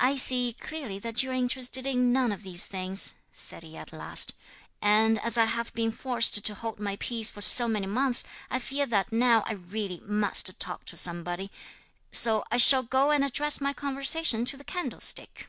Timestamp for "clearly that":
0.58-1.22